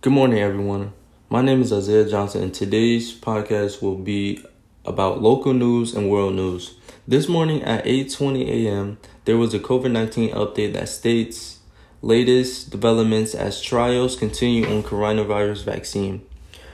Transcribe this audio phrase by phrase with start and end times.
[0.00, 0.92] Good morning, everyone.
[1.28, 4.40] My name is Isaiah Johnson, and today's podcast will be
[4.84, 6.76] about local news and world news.
[7.08, 11.58] This morning at 8:20 a.m., there was a COVID-19 update that states
[12.00, 16.24] latest developments as trials continue on coronavirus vaccine.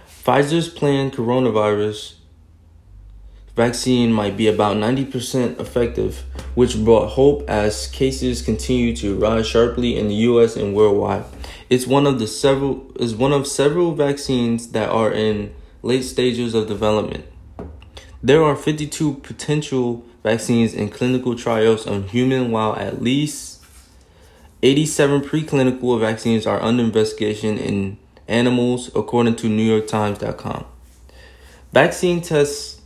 [0.07, 2.17] Pfizer's planned coronavirus
[3.57, 9.97] vaccine might be about 90% effective, which brought hope as cases continue to rise sharply
[9.97, 11.25] in the US and worldwide.
[11.71, 16.55] It's one of the several is one of several vaccines that are in late stages
[16.55, 17.25] of development.
[18.23, 23.63] There are 52 potential vaccines in clinical trials on human while at least
[24.63, 30.65] 87 preclinical vaccines are under investigation in animals according to New York newyorktimes.com.
[31.73, 32.81] Vaccine tests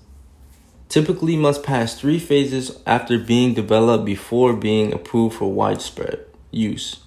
[0.89, 7.05] typically must pass three phases after being developed before being approved for widespread use.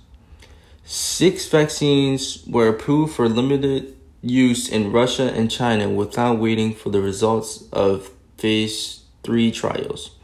[0.93, 6.99] Six vaccines were approved for limited use in Russia and China without waiting for the
[6.99, 10.17] results of phase 3 trials.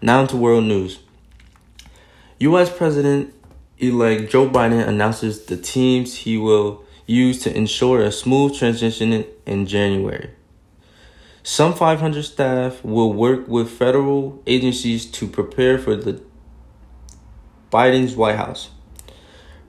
[0.00, 1.00] Now to world news.
[2.38, 3.34] US President
[3.76, 9.66] elect Joe Biden announces the teams he will use to ensure a smooth transition in
[9.66, 10.30] January.
[11.42, 16.22] Some 500 staff will work with federal agencies to prepare for the
[17.70, 18.70] Biden's White House.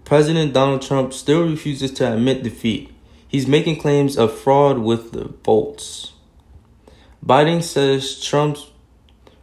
[0.06, 2.92] President Donald Trump still refuses to admit defeat.
[3.28, 6.14] He's making claims of fraud with the votes.
[7.25, 8.70] Biden says Trump's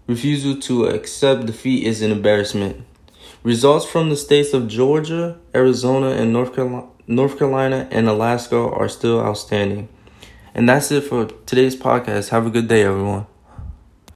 [0.07, 2.87] refusal to accept defeat is an embarrassment.
[3.43, 8.89] Results from the states of Georgia, Arizona, and North Carolina, North Carolina and Alaska are
[8.89, 9.89] still outstanding.
[10.55, 12.29] And that's it for today's podcast.
[12.29, 13.27] Have a good day, everyone.